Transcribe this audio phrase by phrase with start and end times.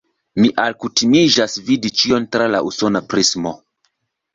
[0.43, 3.59] Mi alkutimiĝas vidi ĉion tra la usona prismo.